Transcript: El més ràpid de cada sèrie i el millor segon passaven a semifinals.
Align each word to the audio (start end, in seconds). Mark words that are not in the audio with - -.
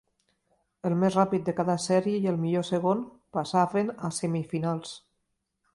El 0.89 0.95
més 1.01 1.17
ràpid 1.17 1.43
de 1.49 1.53
cada 1.59 1.75
sèrie 1.85 2.23
i 2.23 2.31
el 2.33 2.41
millor 2.47 2.67
segon 2.71 3.07
passaven 3.39 3.95
a 4.09 4.13
semifinals. 4.23 5.01